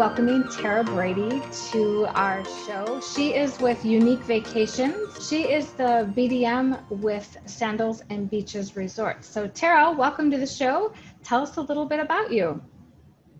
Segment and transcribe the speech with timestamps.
[0.00, 1.42] welcoming Tara Brady
[1.72, 3.02] to our show.
[3.02, 5.28] She is with Unique Vacations.
[5.28, 9.22] She is the BDM with Sandals and Beaches Resort.
[9.22, 10.94] So, Tara, welcome to the show.
[11.22, 12.62] Tell us a little bit about you.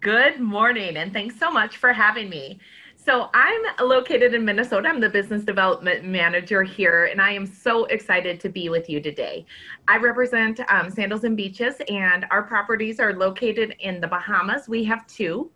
[0.01, 2.61] Good morning, and thanks so much for having me.
[2.95, 4.91] So, I'm located in Minnesota.
[4.91, 9.01] I'm the business development manager here, and I am so excited to be with you
[9.01, 9.47] today.
[9.89, 14.69] I represent um, Sandals and Beaches, and our properties are located in the Bahamas.
[14.69, 15.51] We have two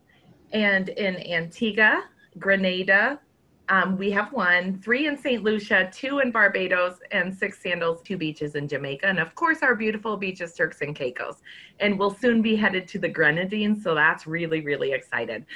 [0.55, 2.05] and in Antigua,
[2.39, 3.21] Grenada,
[3.69, 5.43] um, we have one, three in St.
[5.43, 9.07] Lucia, two in Barbados, and six sandals, two beaches in Jamaica.
[9.07, 11.43] And of course, our beautiful beaches, Turks and Caicos.
[11.81, 13.83] And we'll soon be headed to the Grenadines.
[13.83, 15.47] So that's really, really excited.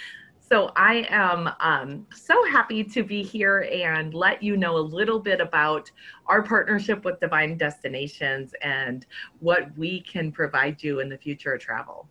[0.40, 5.20] So I am um, so happy to be here and let you know a little
[5.20, 5.90] bit about
[6.26, 9.04] our partnership with Divine Destinations and
[9.40, 12.08] what we can provide you in the future of travel.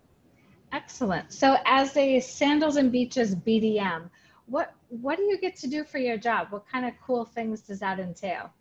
[0.73, 1.31] Excellent.
[1.31, 4.09] So, as a Sandals and Beaches BDM,
[4.45, 6.47] what what do you get to do for your job?
[6.49, 8.51] What kind of cool things does that entail?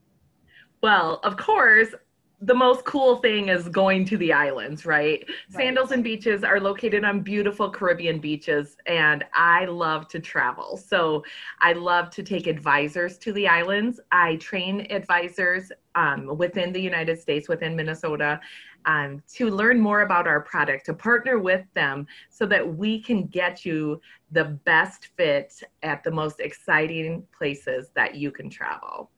[0.83, 1.95] Well, of course,
[2.43, 5.25] the most cool thing is going to the islands, right?
[5.27, 5.37] right?
[5.49, 10.77] Sandals and beaches are located on beautiful Caribbean beaches, and I love to travel.
[10.77, 11.25] So
[11.63, 14.01] I love to take advisors to the islands.
[14.13, 18.39] I train advisors um, within the United States, within Minnesota,
[18.87, 23.27] um, to learn more about our product, to partner with them so that we can
[23.27, 29.11] get you the best fit at the most exciting places that you can travel.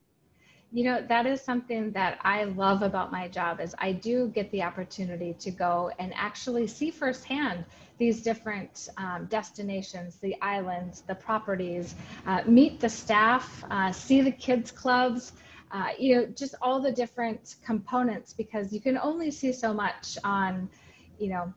[0.70, 4.50] You know that is something that i love about my job is i do get
[4.50, 7.64] the opportunity to go and actually see firsthand
[7.97, 11.94] these different um, destinations the islands the properties
[12.27, 15.32] uh, meet the staff uh, see the kids clubs
[15.70, 20.19] uh, you know just all the different components because you can only see so much
[20.25, 20.69] on
[21.19, 21.52] you know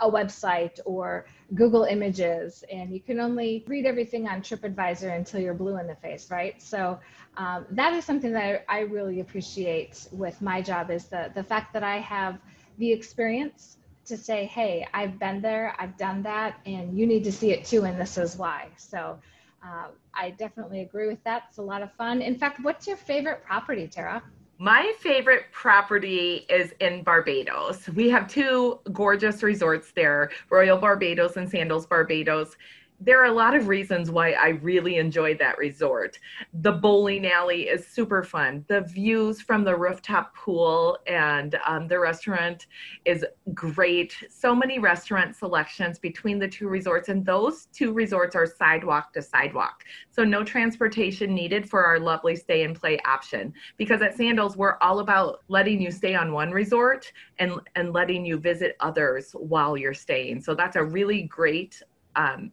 [0.00, 5.54] a website or Google Images, and you can only read everything on TripAdvisor until you're
[5.54, 6.60] blue in the face, right?
[6.60, 6.98] So
[7.36, 11.44] um, that is something that I, I really appreciate with my job is the the
[11.44, 12.38] fact that I have
[12.78, 13.76] the experience
[14.06, 17.64] to say, hey, I've been there, I've done that, and you need to see it
[17.64, 18.68] too, and this is why.
[18.76, 19.18] So
[19.64, 21.44] uh, I definitely agree with that.
[21.48, 22.22] It's a lot of fun.
[22.22, 24.22] In fact, what's your favorite property, Tara?
[24.58, 27.88] My favorite property is in Barbados.
[27.90, 32.56] We have two gorgeous resorts there Royal Barbados and Sandals Barbados
[32.98, 36.18] there are a lot of reasons why I really enjoyed that resort.
[36.54, 38.64] The bowling alley is super fun.
[38.68, 42.66] The views from the rooftop pool and um, the restaurant
[43.04, 44.16] is great.
[44.30, 49.22] So many restaurant selections between the two resorts, and those two resorts are sidewalk to
[49.22, 49.84] sidewalk.
[50.10, 53.52] So, no transportation needed for our lovely stay and play option.
[53.76, 58.24] Because at Sandals, we're all about letting you stay on one resort and, and letting
[58.24, 60.40] you visit others while you're staying.
[60.40, 61.82] So, that's a really great
[62.16, 62.50] um,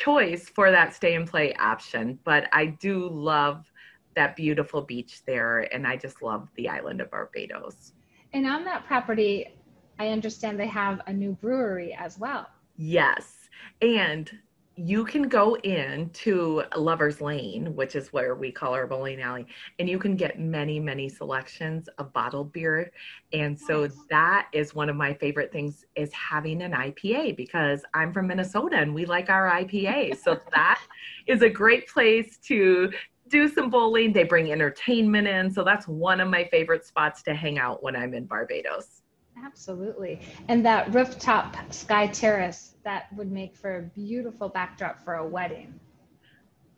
[0.00, 2.18] choice for that stay and play option.
[2.24, 3.70] But I do love
[4.16, 7.92] that beautiful beach there, and I just love the island of Barbados.
[8.32, 9.54] And on that property,
[9.98, 12.46] I understand they have a new brewery as well.
[12.76, 13.48] Yes.
[13.82, 14.30] And
[14.76, 19.46] you can go in to Lover's Lane, which is where we call our bowling alley,
[19.78, 22.90] and you can get many, many selections of bottled beer.
[23.32, 28.12] And so that is one of my favorite things is having an IPA because I'm
[28.12, 30.16] from Minnesota and we like our IPA.
[30.24, 30.80] so that
[31.26, 32.90] is a great place to
[33.28, 34.12] do some bowling.
[34.12, 35.50] They bring entertainment in.
[35.50, 38.99] So that's one of my favorite spots to hang out when I'm in Barbados.
[39.44, 40.20] Absolutely.
[40.48, 45.80] And that rooftop sky terrace, that would make for a beautiful backdrop for a wedding.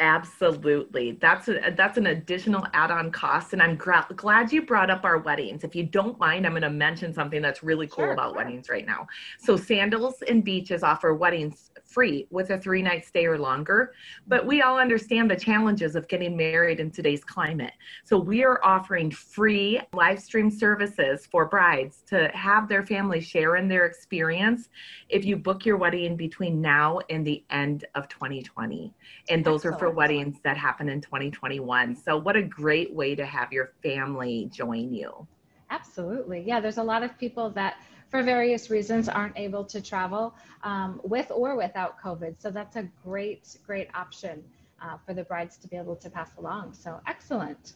[0.00, 1.12] Absolutely.
[1.20, 5.18] That's a, that's an additional add-on cost and I'm gra- glad you brought up our
[5.18, 5.64] weddings.
[5.64, 8.38] If you don't mind, I'm going to mention something that's really cool sure, about sure.
[8.38, 9.06] weddings right now.
[9.38, 13.92] So Sandals and Beaches offer weddings free with a three night stay or longer.
[14.26, 17.72] But we all understand the challenges of getting married in today's climate.
[18.04, 23.56] So we are offering free live stream services for brides to have their family share
[23.56, 24.68] in their experience
[25.08, 28.92] if you book your wedding between now and the end of 2020.
[29.28, 29.74] And those Excellent.
[29.74, 31.96] are for weddings that happen in 2021.
[31.96, 35.26] So what a great way to have your family join you.
[35.70, 36.44] Absolutely.
[36.46, 41.00] Yeah, there's a lot of people that for various reasons aren't able to travel um,
[41.02, 42.36] with or without COVID.
[42.38, 44.44] So that's a great, great option
[44.80, 46.74] uh, for the brides to be able to pass along.
[46.74, 47.74] So excellent.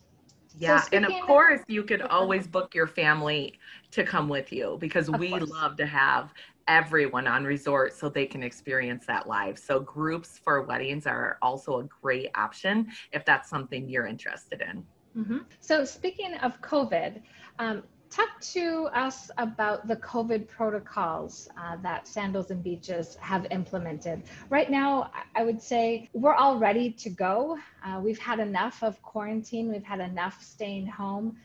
[0.56, 3.59] Yeah, so and of course, you could always book your family
[3.91, 5.50] to come with you because we course.
[5.50, 6.32] love to have
[6.69, 9.59] everyone on resort so they can experience that live.
[9.59, 14.85] So, groups for weddings are also a great option if that's something you're interested in.
[15.17, 15.39] Mm-hmm.
[15.61, 17.23] So, speaking of COVID,
[17.59, 24.23] um, talk to us about the COVID protocols uh, that Sandals and Beaches have implemented.
[24.51, 27.59] Right now, I would say we're all ready to go.
[27.85, 31.37] Uh, we've had enough of quarantine, we've had enough staying home.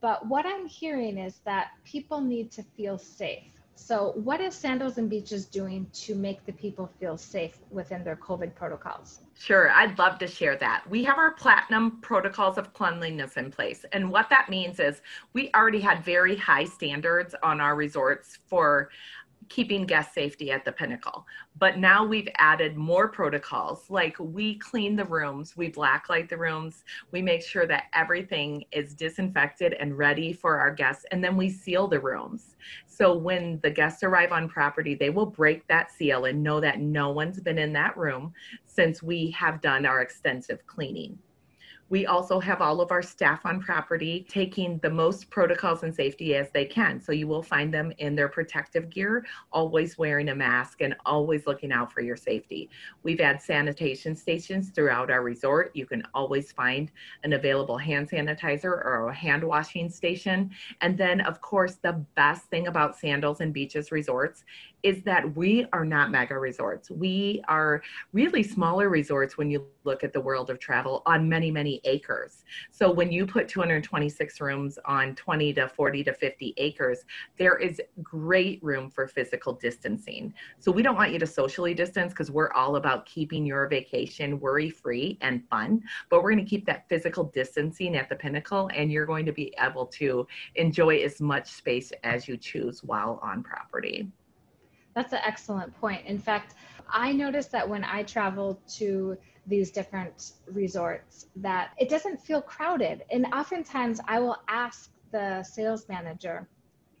[0.00, 3.57] But what I'm hearing is that people need to feel safe.
[3.78, 8.16] So, what is Sandals and Beaches doing to make the people feel safe within their
[8.16, 9.20] COVID protocols?
[9.38, 10.82] Sure, I'd love to share that.
[10.90, 13.86] We have our platinum protocols of cleanliness in place.
[13.92, 15.00] And what that means is
[15.32, 18.90] we already had very high standards on our resorts for
[19.48, 21.26] keeping guest safety at the pinnacle.
[21.58, 26.84] But now we've added more protocols like we clean the rooms, we blacklight the rooms,
[27.10, 31.50] we make sure that everything is disinfected and ready for our guests, and then we
[31.50, 32.56] seal the rooms.
[32.86, 36.80] So when the guests arrive on property, they will break that seal and know that
[36.80, 38.32] no one's been in that room
[38.66, 41.18] since we have done our extensive cleaning.
[41.90, 46.34] We also have all of our staff on property taking the most protocols and safety
[46.36, 47.00] as they can.
[47.00, 51.46] So you will find them in their protective gear, always wearing a mask and always
[51.46, 52.68] looking out for your safety.
[53.02, 55.70] We've had sanitation stations throughout our resort.
[55.74, 56.90] You can always find
[57.24, 60.50] an available hand sanitizer or a hand washing station.
[60.80, 64.44] And then, of course, the best thing about Sandals and Beaches resorts
[64.82, 66.90] is that we are not mega resorts.
[66.90, 67.82] We are
[68.12, 72.44] really smaller resorts when you look at the world of travel on many, many acres.
[72.70, 77.04] So when you put 226 rooms on 20 to 40 to 50 acres,
[77.36, 80.32] there is great room for physical distancing.
[80.58, 84.38] So we don't want you to socially distance because we're all about keeping your vacation
[84.38, 88.70] worry free and fun, but we're going to keep that physical distancing at the pinnacle
[88.74, 93.18] and you're going to be able to enjoy as much space as you choose while
[93.22, 94.08] on property.
[94.98, 96.04] That's an excellent point.
[96.06, 96.54] In fact,
[96.90, 99.16] I noticed that when I travel to
[99.46, 103.04] these different resorts that it doesn't feel crowded.
[103.12, 106.48] And oftentimes I will ask the sales manager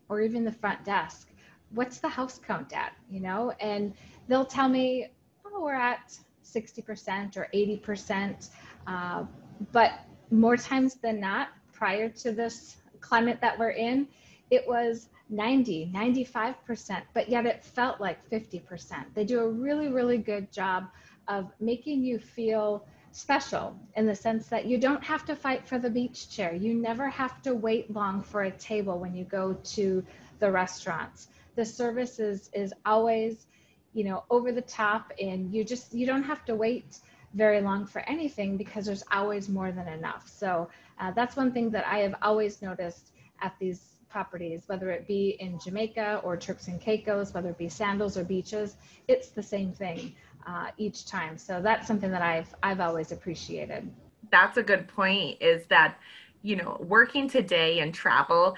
[0.08, 1.26] or even the front desk,
[1.70, 2.92] what's the house count at?
[3.10, 3.92] You know, and
[4.28, 5.08] they'll tell me,
[5.44, 8.50] oh, we're at 60% or 80%.
[8.86, 9.24] Uh,
[9.72, 14.06] but more times than not, prior to this climate that we're in,
[14.52, 19.04] it was 90, 95%, but yet it felt like 50%.
[19.14, 20.88] They do a really, really good job
[21.26, 25.78] of making you feel special in the sense that you don't have to fight for
[25.78, 26.54] the beach chair.
[26.54, 30.04] You never have to wait long for a table when you go to
[30.38, 31.28] the restaurants.
[31.56, 33.46] The service is, is always,
[33.92, 37.00] you know, over the top and you just, you don't have to wait
[37.34, 40.28] very long for anything because there's always more than enough.
[40.28, 45.06] So uh, that's one thing that I have always noticed at these properties, whether it
[45.06, 48.76] be in Jamaica or Turks and Caicos, whether it be sandals or beaches,
[49.06, 50.14] it's the same thing
[50.46, 51.36] uh, each time.
[51.38, 53.90] So that's something that I've I've always appreciated.
[54.30, 55.38] That's a good point.
[55.40, 55.98] Is that
[56.42, 58.56] you know working today and travel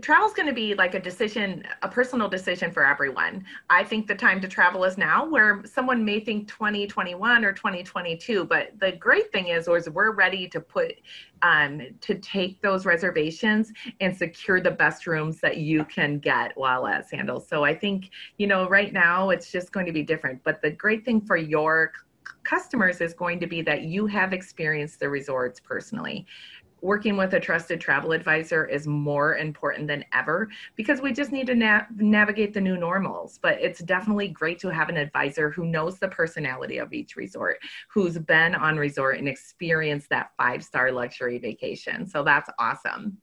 [0.00, 3.44] travel is going to be like a decision, a personal decision for everyone.
[3.68, 8.44] I think the time to travel is now, where someone may think 2021 or 2022.
[8.44, 10.94] But the great thing is, is we're ready to put,
[11.42, 16.86] um, to take those reservations and secure the best rooms that you can get while
[16.86, 17.48] at Sandals.
[17.48, 20.42] So I think, you know, right now it's just going to be different.
[20.44, 21.92] But the great thing for your
[22.44, 26.26] customers is going to be that you have experienced the resorts personally
[26.82, 31.46] working with a trusted travel advisor is more important than ever because we just need
[31.46, 33.38] to na- navigate the new normals.
[33.40, 37.58] But it's definitely great to have an advisor who knows the personality of each resort,
[37.88, 42.06] who's been on resort and experienced that five star luxury vacation.
[42.06, 43.18] So that's awesome.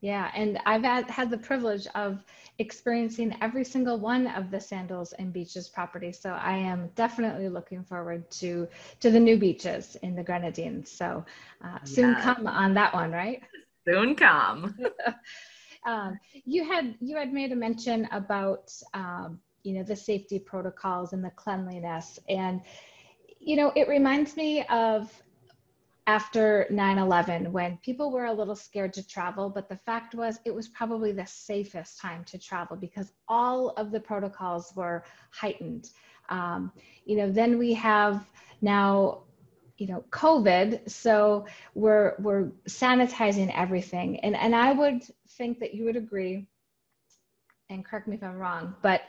[0.00, 2.24] Yeah, and I've had, had the privilege of
[2.58, 6.18] experiencing every single one of the Sandals and Beaches properties.
[6.18, 8.68] So I am definitely looking forward to
[9.00, 10.90] to the new beaches in the Grenadines.
[10.90, 11.24] So
[11.64, 12.22] uh, soon yeah.
[12.22, 13.42] come on that one, right?
[13.88, 14.76] Soon come.
[15.86, 21.12] um, you had you had made a mention about um, you know the safety protocols
[21.12, 22.60] and the cleanliness, and
[23.38, 25.10] you know it reminds me of
[26.06, 30.52] after 9-11 when people were a little scared to travel but the fact was it
[30.52, 35.90] was probably the safest time to travel because all of the protocols were heightened.
[36.28, 36.72] Um,
[37.04, 38.24] you know then we have
[38.60, 39.22] now
[39.78, 44.18] you know covid so we're we're sanitizing everything.
[44.20, 46.46] And and i would think that you would agree
[47.70, 49.02] and correct me if i'm wrong but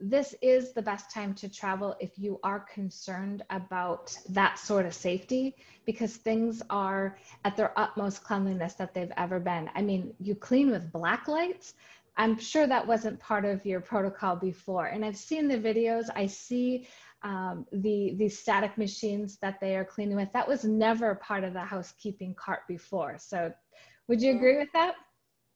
[0.00, 4.94] this is the best time to travel if you are concerned about that sort of
[4.94, 5.54] safety
[5.84, 9.70] because things are at their utmost cleanliness that they've ever been.
[9.74, 11.74] I mean, you clean with black lights.
[12.16, 14.86] I'm sure that wasn't part of your protocol before.
[14.86, 16.06] And I've seen the videos.
[16.14, 16.88] I see
[17.22, 20.32] um, the the static machines that they are cleaning with.
[20.32, 23.16] That was never part of the housekeeping cart before.
[23.18, 23.52] So,
[24.08, 24.94] would you agree with that?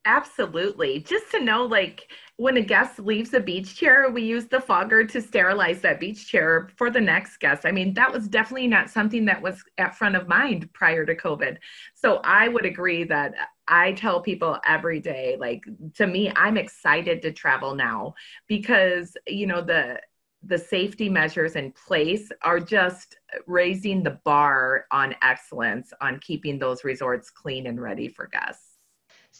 [0.07, 0.99] Absolutely.
[0.99, 5.03] Just to know, like, when a guest leaves a beach chair, we use the fogger
[5.03, 7.65] to sterilize that beach chair for the next guest.
[7.65, 11.15] I mean, that was definitely not something that was at front of mind prior to
[11.15, 11.57] COVID.
[11.95, 13.33] So I would agree that
[13.67, 15.63] I tell people every day, like,
[15.95, 18.13] to me, I'm excited to travel now
[18.47, 19.99] because, you know, the,
[20.43, 26.83] the safety measures in place are just raising the bar on excellence on keeping those
[26.83, 28.74] resorts clean and ready for guests.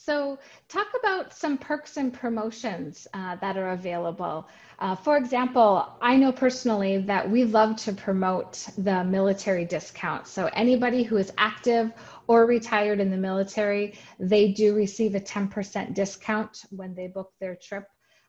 [0.03, 0.37] So,
[0.67, 4.47] talk about some perks and promotions uh, that are available.
[4.77, 10.27] Uh, for example, I know personally that we love to promote the military discount.
[10.27, 11.93] So, anybody who is active
[12.27, 17.55] or retired in the military, they do receive a 10% discount when they book their
[17.55, 17.87] trip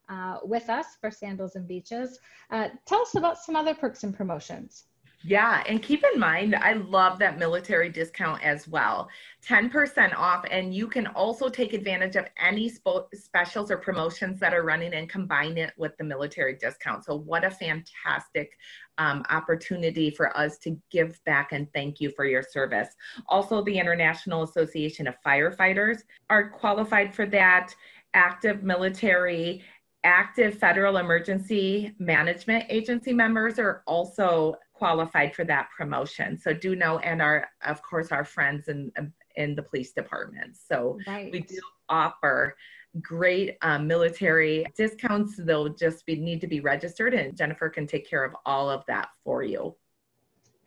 [0.09, 2.19] uh, with us for Sandals and Beaches.
[2.51, 4.85] Uh, tell us about some other perks and promotions.
[5.23, 9.09] Yeah, and keep in mind, I love that military discount as well.
[9.45, 14.55] 10% off, and you can also take advantage of any spo- specials or promotions that
[14.55, 17.05] are running and combine it with the military discount.
[17.05, 18.57] So, what a fantastic
[18.99, 22.89] um, opportunity for us to give back and thank you for your service.
[23.29, 27.75] Also, the International Association of Firefighters are qualified for that,
[28.15, 29.63] active military
[30.05, 36.39] active federal emergency management agency members are also qualified for that promotion.
[36.39, 38.93] So do know, and our, of course, our friends in,
[39.37, 40.57] in the police department.
[40.57, 41.33] So right.
[41.33, 42.57] we do offer
[43.01, 45.37] great um, military discounts.
[45.37, 48.85] They'll just be, need to be registered and Jennifer can take care of all of
[48.87, 49.75] that for you.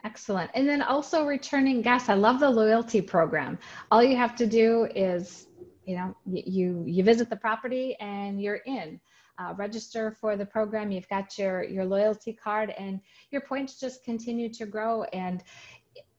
[0.03, 0.49] Excellent.
[0.53, 2.09] And then also returning guests.
[2.09, 3.59] I love the loyalty program.
[3.91, 5.47] All you have to do is,
[5.85, 8.99] you know, you you visit the property and you're in
[9.39, 10.91] uh, register for the program.
[10.91, 12.99] You've got your, your loyalty card and
[13.31, 15.03] your points just continue to grow.
[15.03, 15.43] And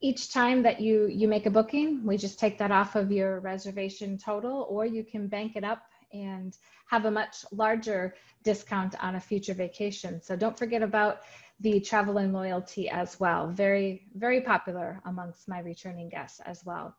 [0.00, 3.40] each time that you, you make a booking, we just take that off of your
[3.40, 9.14] reservation total, or you can bank it up and have a much larger discount on
[9.14, 10.20] a future vacation.
[10.20, 11.20] So don't forget about
[11.60, 13.48] the travel and loyalty as well.
[13.48, 16.96] Very, very popular amongst my returning guests as well.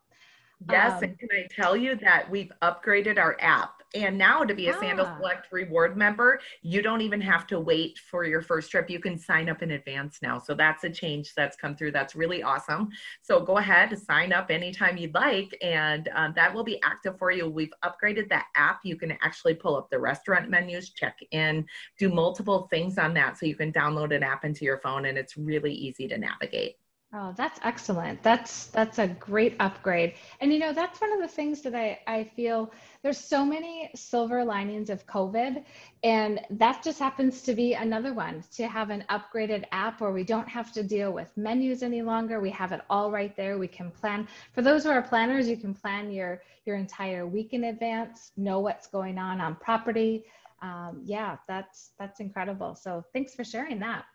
[0.70, 4.54] Yes, um, and can I tell you that we've upgraded our app and now to
[4.54, 4.80] be a ah.
[4.80, 8.88] Sandals Select reward member, you don't even have to wait for your first trip.
[8.88, 10.38] You can sign up in advance now.
[10.38, 11.92] So that's a change that's come through.
[11.92, 12.90] That's really awesome.
[13.22, 17.30] So go ahead, sign up anytime you'd like, and um, that will be active for
[17.30, 17.48] you.
[17.48, 18.80] We've upgraded that app.
[18.84, 21.66] You can actually pull up the restaurant menus, check in,
[21.98, 23.38] do multiple things on that.
[23.38, 26.76] So you can download an app into your phone, and it's really easy to navigate.
[27.14, 28.22] Oh, that's excellent.
[28.22, 30.14] That's that's a great upgrade.
[30.40, 33.90] And you know, that's one of the things that I, I feel there's so many
[33.94, 35.62] silver linings of COVID.
[36.04, 40.24] And that just happens to be another one to have an upgraded app where we
[40.24, 42.40] don't have to deal with menus any longer.
[42.40, 43.58] We have it all right there.
[43.58, 47.52] We can plan for those who are planners, you can plan your your entire week
[47.52, 50.24] in advance, know what's going on on property.
[50.62, 52.74] Um, yeah, that's that's incredible.
[52.74, 54.06] So thanks for sharing that.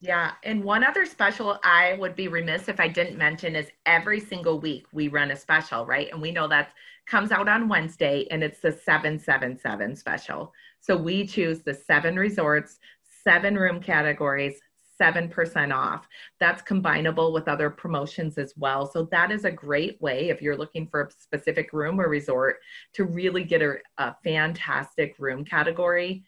[0.00, 0.32] Yeah.
[0.42, 4.60] And one other special I would be remiss if I didn't mention is every single
[4.60, 6.10] week we run a special, right?
[6.12, 6.72] And we know that
[7.06, 10.52] comes out on Wednesday and it's the 777 special.
[10.80, 12.78] So we choose the seven resorts,
[13.22, 14.60] seven room categories,
[15.00, 16.06] 7% off.
[16.38, 18.86] That's combinable with other promotions as well.
[18.86, 22.58] So that is a great way if you're looking for a specific room or resort
[22.94, 26.24] to really get a, a fantastic room category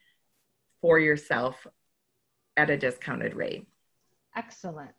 [0.80, 1.66] for yourself
[2.56, 3.66] at a discounted rate.
[4.34, 4.90] Excellent.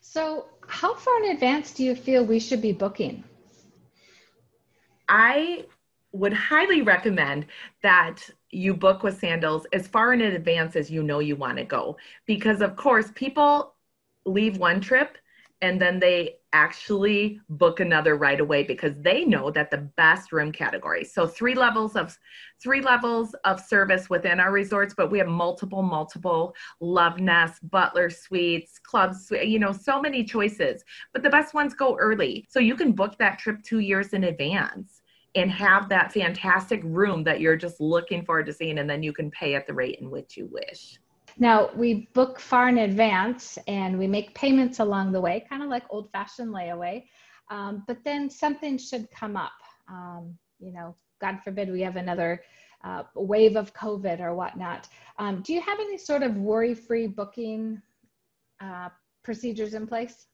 [0.00, 3.22] So, how far in advance do you feel we should be booking?
[5.08, 5.66] I
[6.12, 7.46] would highly recommend
[7.82, 8.18] that
[8.50, 11.96] you book with sandals as far in advance as you know you want to go
[12.26, 13.74] because of course people
[14.24, 15.16] leave one trip
[15.62, 20.50] and then they actually book another right away because they know that the best room
[20.50, 21.04] category.
[21.04, 22.16] So three levels of
[22.62, 28.10] three levels of service within our resorts but we have multiple multiple love nest butler
[28.10, 32.46] suites clubs you know so many choices but the best ones go early.
[32.48, 35.02] So you can book that trip two years in advance
[35.36, 39.12] and have that fantastic room that you're just looking forward to seeing and then you
[39.12, 40.98] can pay at the rate in which you wish
[41.40, 45.70] now, we book far in advance and we make payments along the way, kind of
[45.70, 47.04] like old fashioned layaway.
[47.50, 49.52] Um, but then something should come up.
[49.88, 52.42] Um, you know, God forbid we have another
[52.84, 54.88] uh, wave of COVID or whatnot.
[55.18, 57.80] Um, do you have any sort of worry free booking
[58.62, 58.90] uh,
[59.22, 60.26] procedures in place?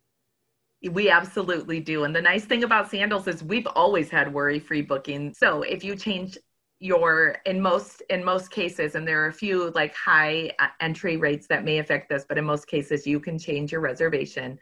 [0.91, 2.03] We absolutely do.
[2.03, 5.35] And the nice thing about Sandals is we've always had worry free booking.
[5.35, 6.37] So if you change
[6.79, 11.17] your in most in most cases and there are a few like high uh, entry
[11.17, 14.59] rates that may affect this but in most cases you can change your reservation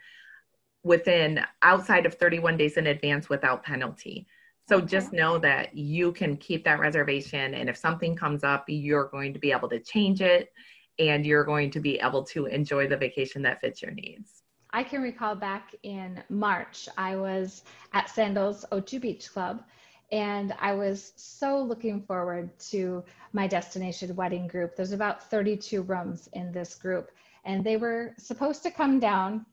[0.83, 4.25] within outside of 31 days in advance without penalty
[4.67, 7.53] So just know that you can keep that reservation.
[7.53, 10.51] And if something comes up, you're going to be able to change it
[10.97, 14.41] and you're going to be able to enjoy the vacation that fits your needs.
[14.71, 19.63] I can recall back in March, I was at Sandals Ochi Beach Club
[20.11, 24.75] and I was so looking forward to my destination wedding group.
[24.75, 27.11] There's about 32 rooms in this group,
[27.43, 29.45] and they were supposed to come down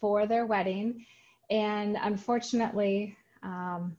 [0.00, 1.04] for their wedding.
[1.50, 3.96] And unfortunately, um,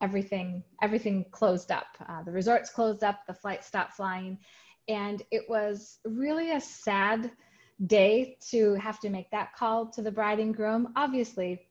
[0.00, 1.86] everything everything closed up.
[2.08, 3.26] Uh, the resorts closed up.
[3.26, 4.38] The flight stopped flying,
[4.88, 7.30] and it was really a sad
[7.86, 10.92] day to have to make that call to the bride and groom.
[10.94, 11.66] Obviously,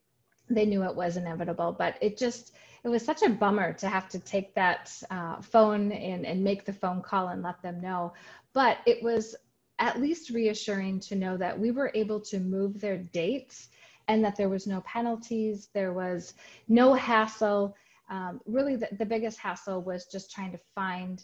[0.50, 2.53] they knew it was inevitable, but it just
[2.84, 6.66] it was such a bummer to have to take that uh, phone and, and make
[6.66, 8.13] the phone call and let them know.
[8.54, 9.36] But it was
[9.80, 13.70] at least reassuring to know that we were able to move their dates
[14.08, 16.34] and that there was no penalties, there was
[16.68, 17.75] no hassle.
[18.10, 21.24] Um, really, the, the biggest hassle was just trying to find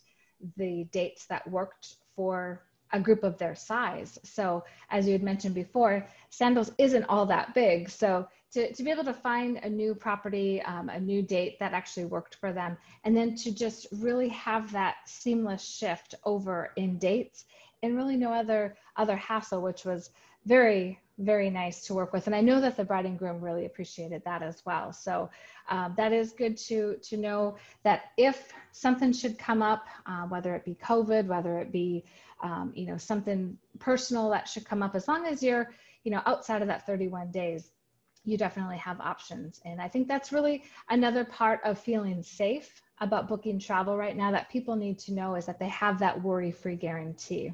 [0.55, 4.17] the dates that worked for a group of their size.
[4.23, 7.89] So, as you had mentioned before, Sandals isn't all that big.
[7.89, 11.73] So, to, to be able to find a new property, um, a new date that
[11.73, 16.97] actually worked for them, and then to just really have that seamless shift over in
[16.97, 17.45] dates
[17.83, 20.09] and really no other other hassle, which was
[20.45, 22.27] very very nice to work with.
[22.27, 24.93] And i know that the bride and groom really appreciated that as well.
[24.93, 25.29] So
[25.69, 30.55] um, that is good to to know that if something should come up uh, whether
[30.55, 32.03] it be covid whether it be
[32.41, 35.69] um, you know something personal that should come up as long as you're
[36.03, 37.71] you know outside of that 31 days
[38.29, 39.59] you definitely have options.
[39.65, 44.31] And I think that's really another part of feeling safe about booking travel right now
[44.31, 47.53] that people need to know is that they have that worry free guarantee.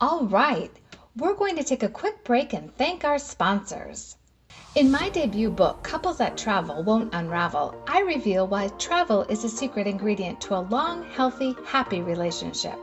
[0.00, 0.70] All right,
[1.16, 4.16] we're going to take a quick break and thank our sponsors.
[4.74, 9.48] In my debut book, Couples That Travel Won't Unravel, I reveal why travel is a
[9.48, 12.78] secret ingredient to a long, healthy, happy relationship.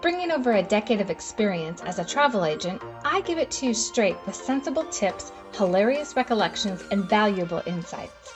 [0.00, 3.74] Bringing over a decade of experience as a travel agent, I give it to you
[3.74, 8.32] straight with sensible tips, hilarious recollections, and valuable insights.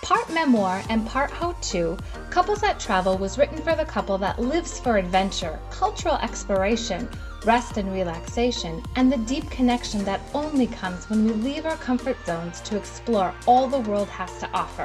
[0.00, 1.98] Part memoir and part how to,
[2.30, 7.08] Couples That Travel was written for the couple that lives for adventure, cultural exploration,
[7.44, 12.16] rest and relaxation, and the deep connection that only comes when we leave our comfort
[12.26, 14.84] zones to explore all the world has to offer.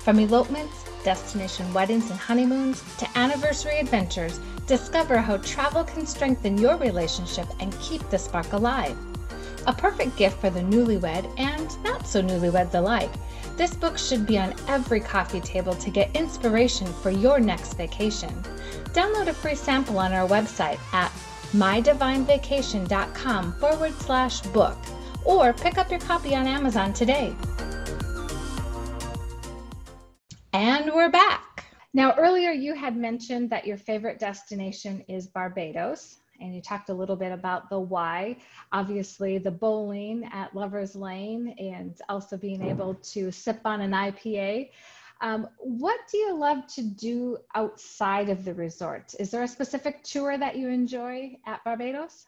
[0.00, 6.76] From elopements, destination weddings and honeymoons, to anniversary adventures, Discover how travel can strengthen your
[6.76, 8.94] relationship and keep the spark alive.
[9.66, 13.10] A perfect gift for the newlywed and not so newlyweds alike.
[13.56, 18.28] This book should be on every coffee table to get inspiration for your next vacation.
[18.92, 21.10] Download a free sample on our website at
[21.52, 24.76] mydivinevacation.com forward slash book
[25.24, 27.34] or pick up your copy on Amazon today.
[30.52, 31.37] And we're back.
[31.94, 36.94] Now, earlier you had mentioned that your favorite destination is Barbados, and you talked a
[36.94, 38.36] little bit about the why.
[38.72, 44.70] Obviously, the bowling at Lover's Lane, and also being able to sip on an IPA.
[45.20, 49.14] Um, what do you love to do outside of the resort?
[49.18, 52.26] Is there a specific tour that you enjoy at Barbados?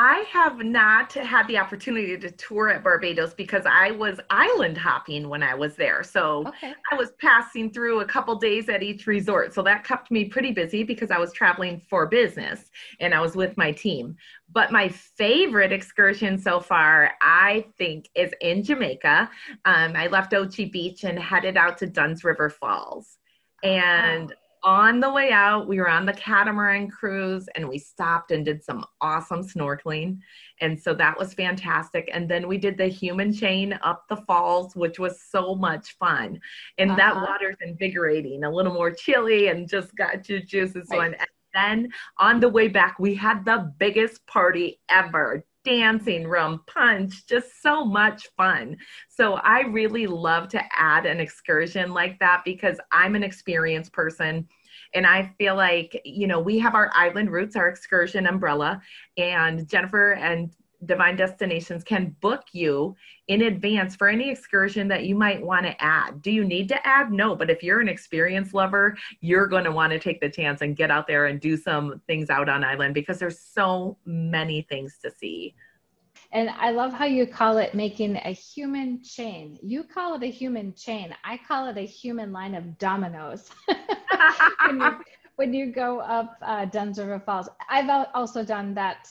[0.00, 5.28] I have not had the opportunity to tour at Barbados because I was island hopping
[5.28, 6.04] when I was there.
[6.04, 6.72] So okay.
[6.92, 9.52] I was passing through a couple days at each resort.
[9.52, 13.34] So that kept me pretty busy because I was traveling for business and I was
[13.34, 14.14] with my team.
[14.52, 19.28] But my favorite excursion so far, I think, is in Jamaica.
[19.64, 23.18] Um, I left Ochi Beach and headed out to Dunn's River Falls.
[23.64, 28.30] And wow on the way out, we were on the catamaran cruise and we stopped
[28.30, 30.18] and did some awesome snorkeling.
[30.60, 32.10] And so that was fantastic.
[32.12, 36.40] And then we did the human chain up the falls, which was so much fun.
[36.78, 36.96] And uh-huh.
[36.96, 41.14] that water's invigorating, a little more chilly and just got your juices right.
[41.18, 47.26] And then on the way back, we had the biggest party ever dancing room, punch,
[47.26, 48.76] just so much fun.
[49.08, 54.48] So I really love to add an excursion like that because I'm an experienced person.
[54.94, 58.80] And I feel like, you know, we have our island roots, our excursion umbrella,
[59.16, 60.50] and Jennifer and
[60.86, 62.94] Divine Destinations can book you
[63.26, 66.22] in advance for any excursion that you might want to add.
[66.22, 67.10] Do you need to add?
[67.10, 70.62] No, but if you're an experience lover, you're going to want to take the chance
[70.62, 74.62] and get out there and do some things out on island because there's so many
[74.62, 75.54] things to see.
[76.30, 79.58] And I love how you call it making a human chain.
[79.62, 81.14] You call it a human chain.
[81.24, 83.48] I call it a human line of dominoes.
[84.66, 84.96] when, you,
[85.36, 89.08] when, you, go up uh, Dunn's River Falls, I've also done that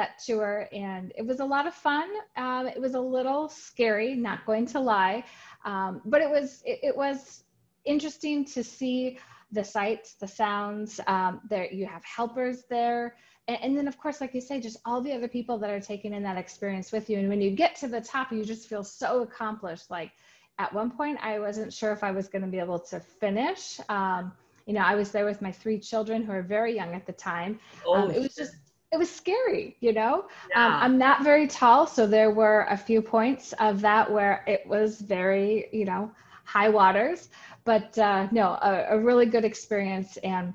[0.00, 2.08] that tour and it was a lot of fun.
[2.36, 5.24] Um, it was a little scary, not going to lie.
[5.66, 7.44] Um, but it was it, it, was
[7.84, 9.18] interesting to see
[9.52, 11.00] the sights, the sounds.
[11.06, 13.16] Um, there you have helpers there.
[13.46, 15.80] And, and then of course, like you say, just all the other people that are
[15.80, 17.18] taking in that experience with you.
[17.18, 19.90] And when you get to the top, you just feel so accomplished.
[19.90, 20.12] Like
[20.58, 23.78] at one point, I wasn't sure if I was going to be able to finish.
[23.90, 24.32] Um,
[24.64, 27.12] you know, I was there with my three children who are very young at the
[27.12, 27.60] time.
[27.84, 28.54] Oh, um, it was just
[28.92, 30.14] it was scary, you know.
[30.14, 30.66] Um, yeah.
[30.66, 34.66] Um, I'm not very tall, so there were a few points of that where it
[34.66, 36.10] was very, you know,
[36.44, 37.28] high waters.
[37.64, 40.52] But uh, no, a, a really good experience, and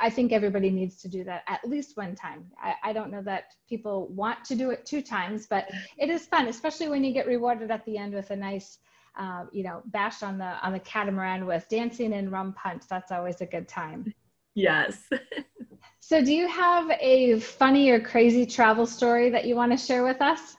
[0.00, 2.50] I think everybody needs to do that at least one time.
[2.62, 6.24] I, I, don't know that people want to do it two times, but it is
[6.24, 8.78] fun, especially when you get rewarded at the end with a nice,
[9.18, 12.84] uh, you know, bash on the on the catamaran with dancing and rum punch.
[12.88, 14.14] That's always a good time.
[14.54, 14.98] Yes.
[16.06, 20.04] So, do you have a funny or crazy travel story that you want to share
[20.04, 20.58] with us?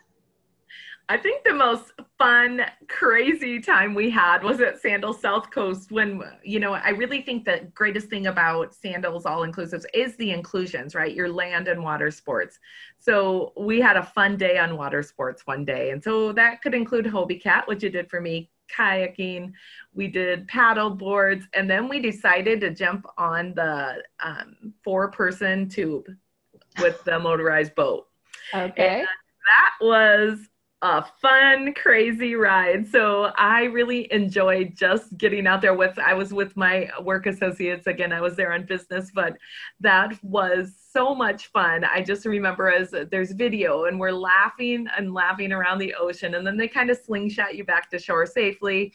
[1.07, 6.23] I think the most fun, crazy time we had was at Sandals South Coast when,
[6.43, 10.95] you know, I really think the greatest thing about Sandals All Inclusives is the inclusions,
[10.95, 11.13] right?
[11.13, 12.57] Your land and water sports.
[12.97, 15.91] So we had a fun day on water sports one day.
[15.91, 19.53] And so that could include Hobie Cat, which you did for me, kayaking,
[19.93, 25.67] we did paddle boards, and then we decided to jump on the um, four person
[25.67, 26.05] tube
[26.79, 28.07] with the motorized boat.
[28.53, 28.99] Okay.
[28.99, 30.39] And that was
[30.81, 32.87] a fun, crazy ride.
[32.87, 37.87] So I really enjoyed just getting out there with, I was with my work associates.
[37.87, 39.37] Again, I was there on business, but
[39.79, 41.83] that was so much fun.
[41.83, 46.47] I just remember as there's video and we're laughing and laughing around the ocean, and
[46.47, 48.93] then they kind of slingshot you back to shore safely.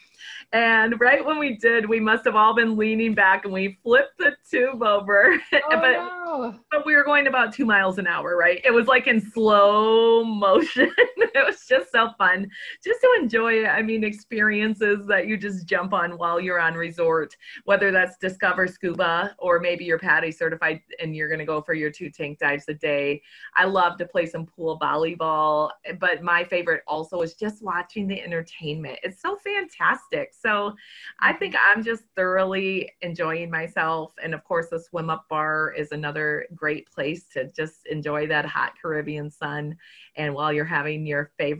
[0.52, 4.18] And right when we did, we must have all been leaning back and we flipped
[4.18, 5.38] the tube over.
[5.62, 6.60] Oh, but, no.
[6.70, 8.60] but we were going about two miles an hour, right?
[8.64, 10.90] It was like in slow motion.
[10.98, 12.50] it was just so fun
[12.82, 17.36] just to enjoy, I mean, experiences that you just jump on while you're on resort,
[17.64, 21.74] whether that's Discover Scuba or maybe you're PADI certified and you're going to go for
[21.74, 23.22] your two tank dives a day.
[23.56, 28.20] I love to play some pool volleyball, but my favorite also is just watching the
[28.20, 28.98] entertainment.
[29.02, 30.32] It's so fantastic.
[30.32, 30.74] So
[31.20, 31.38] I mm-hmm.
[31.38, 34.14] think I'm just thoroughly enjoying myself.
[34.22, 38.46] And of course, the swim up bar is another great place to just enjoy that
[38.46, 39.76] hot Caribbean sun.
[40.16, 41.59] And while you're having your favorite,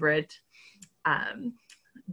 [1.04, 1.54] um,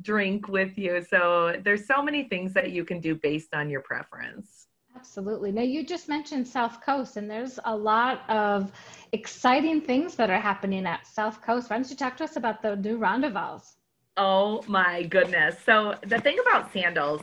[0.02, 1.02] drink with you.
[1.02, 4.68] So there's so many things that you can do based on your preference.
[4.96, 5.52] Absolutely.
[5.52, 8.72] Now, you just mentioned South Coast, and there's a lot of
[9.12, 11.70] exciting things that are happening at South Coast.
[11.70, 13.76] Why don't you talk to us about the new Rondovals?
[14.18, 15.58] Oh my goodness.
[15.64, 17.22] So, the thing about sandals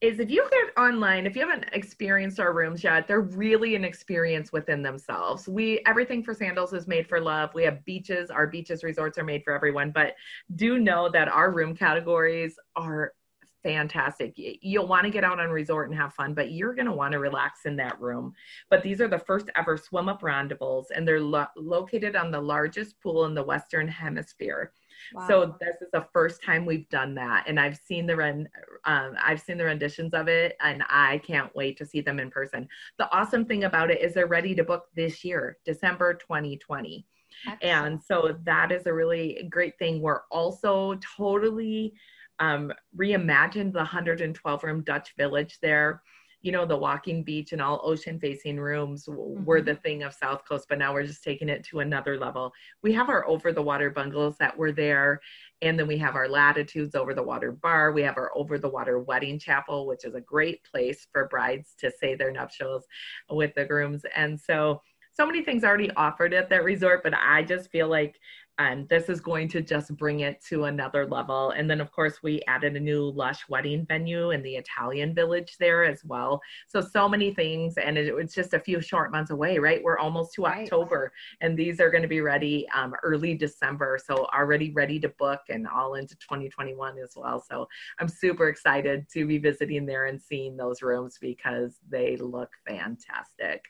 [0.00, 3.84] is if you get online, if you haven't experienced our rooms yet, they're really an
[3.84, 5.48] experience within themselves.
[5.48, 7.52] We everything for sandals is made for love.
[7.52, 10.14] We have beaches, our beaches resorts are made for everyone, but
[10.54, 13.12] do know that our room categories are
[13.62, 14.34] fantastic.
[14.36, 17.12] You'll want to get out on resort and have fun, but you're going to want
[17.12, 18.34] to relax in that room.
[18.70, 22.40] But these are the first ever swim up rondovals, and they're lo- located on the
[22.40, 24.72] largest pool in the Western Hemisphere.
[25.14, 25.28] Wow.
[25.28, 28.48] So this is the first time we've done that, and I've seen the run,
[28.84, 32.30] um, I've seen the renditions of it, and I can't wait to see them in
[32.30, 32.68] person.
[32.98, 37.06] The awesome thing about it is they're ready to book this year, December 2020.
[37.46, 37.62] Excellent.
[37.62, 40.00] And so that is a really great thing.
[40.00, 41.94] We're also totally
[42.40, 46.02] um, reimagined the 112 room Dutch village there.
[46.40, 49.44] You know, the walking beach and all ocean facing rooms mm-hmm.
[49.44, 52.52] were the thing of South Coast, but now we're just taking it to another level.
[52.80, 55.20] We have our over the water bungalows that were there,
[55.62, 57.90] and then we have our latitudes over the water bar.
[57.90, 61.74] We have our over the water wedding chapel, which is a great place for brides
[61.80, 62.84] to say their nuptials
[63.28, 64.02] with the grooms.
[64.14, 64.80] And so,
[65.12, 68.14] so many things already offered at that resort, but I just feel like
[68.58, 71.50] and this is going to just bring it to another level.
[71.50, 75.56] And then, of course, we added a new lush wedding venue in the Italian village
[75.60, 76.40] there as well.
[76.66, 77.78] So, so many things.
[77.78, 79.82] And it, it's just a few short months away, right?
[79.82, 80.64] We're almost to right.
[80.64, 83.98] October, and these are going to be ready um, early December.
[84.04, 87.44] So, already ready to book and all into 2021 as well.
[87.48, 87.68] So,
[88.00, 93.64] I'm super excited to be visiting there and seeing those rooms because they look fantastic.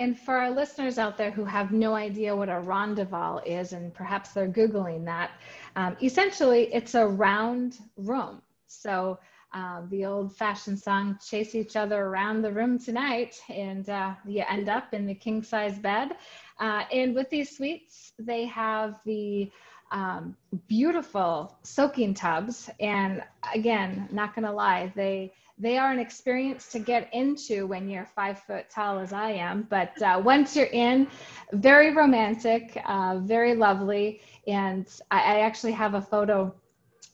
[0.00, 3.94] And for our listeners out there who have no idea what a rondoval is, and
[3.94, 5.30] perhaps they're Googling that,
[5.76, 8.42] um, essentially it's a round room.
[8.66, 9.20] So
[9.52, 14.42] uh, the old fashioned song, Chase Each Other Around the Room Tonight, and uh, you
[14.48, 16.16] end up in the king size bed.
[16.58, 19.48] Uh, and with these suites, they have the
[19.92, 22.68] um, beautiful soaking tubs.
[22.80, 23.22] And
[23.54, 28.06] again, not going to lie, they they are an experience to get into when you're
[28.06, 29.66] five foot tall as I am.
[29.70, 31.06] But uh, once you're in,
[31.52, 34.20] very romantic, uh, very lovely.
[34.48, 36.52] And I, I, actually have a photo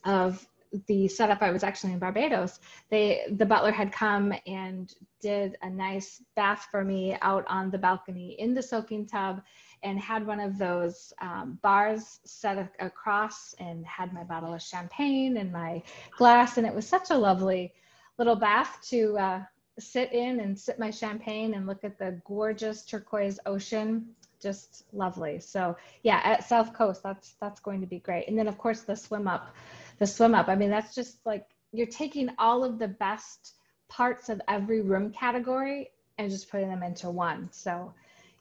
[0.05, 0.47] of
[0.87, 5.69] the setup I was actually in Barbados, they the butler had come and did a
[5.71, 9.43] nice bath for me out on the balcony in the soaking tub
[9.83, 15.39] and had one of those um, bars set across and had my bottle of champagne
[15.39, 15.83] and my
[16.17, 17.73] glass and it was such a lovely
[18.21, 19.43] little bath to uh,
[19.79, 24.11] sit in and sip my champagne and look at the gorgeous turquoise ocean.
[24.43, 25.41] Just lovely.
[25.41, 28.29] So yeah at south coast that's that's going to be great.
[28.29, 29.55] And then of course the swim up
[29.99, 30.49] the swim up.
[30.49, 33.55] I mean that's just like you're taking all of the best
[33.89, 37.49] parts of every room category and just putting them into one.
[37.53, 37.93] So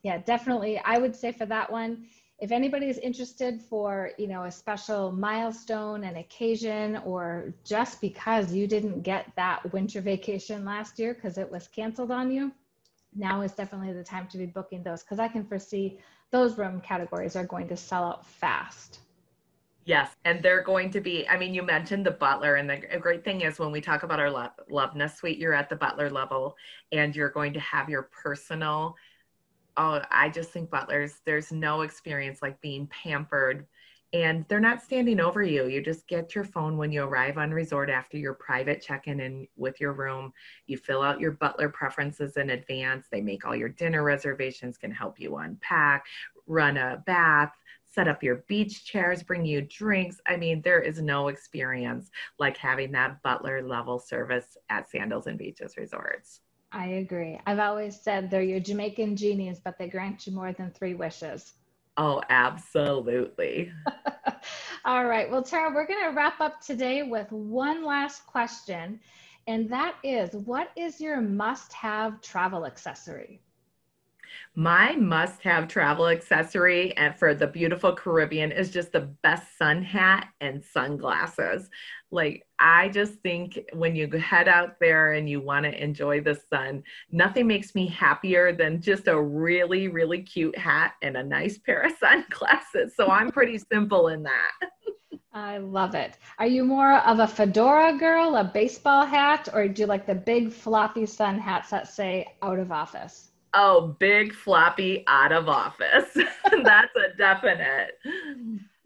[0.03, 2.05] yeah definitely i would say for that one
[2.39, 8.53] if anybody is interested for you know a special milestone an occasion or just because
[8.53, 12.51] you didn't get that winter vacation last year because it was canceled on you
[13.15, 15.99] now is definitely the time to be booking those because i can foresee
[16.31, 18.99] those room categories are going to sell out fast
[19.85, 21.27] Yes, and they're going to be.
[21.27, 24.19] I mean, you mentioned the butler, and the great thing is when we talk about
[24.19, 26.55] our love, Loveness Suite, you're at the butler level,
[26.91, 28.95] and you're going to have your personal
[29.77, 33.65] oh, I just think butlers, there's no experience like being pampered
[34.11, 35.67] and they're not standing over you.
[35.67, 39.47] You just get your phone when you arrive on resort after your private check-in and
[39.55, 40.33] with your room.
[40.65, 43.05] You fill out your butler preferences in advance.
[43.11, 46.05] They make all your dinner reservations, can help you unpack,
[46.47, 47.53] run a bath,
[47.85, 50.19] set up your beach chairs, bring you drinks.
[50.25, 55.37] I mean, there is no experience like having that butler level service at Sandals and
[55.37, 56.41] Beaches Resorts.
[56.71, 57.39] I agree.
[57.45, 61.53] I've always said they're your Jamaican genies, but they grant you more than three wishes.
[61.97, 63.71] Oh, absolutely.
[64.85, 65.29] All right.
[65.29, 68.99] Well, Tara, we're going to wrap up today with one last question.
[69.47, 73.41] And that is what is your must have travel accessory?
[74.55, 79.81] My must have travel accessory and for the beautiful Caribbean is just the best sun
[79.83, 81.69] hat and sunglasses.
[82.11, 86.39] Like, I just think when you head out there and you want to enjoy the
[86.49, 91.57] sun, nothing makes me happier than just a really, really cute hat and a nice
[91.65, 92.95] pair of sunglasses.
[92.95, 94.51] So I'm pretty simple in that.
[95.31, 96.17] I love it.
[96.39, 100.15] Are you more of a fedora girl, a baseball hat, or do you like the
[100.15, 103.28] big floppy sun hats that say out of office?
[103.53, 106.09] Oh, big floppy out of office.
[106.63, 107.99] That's a definite.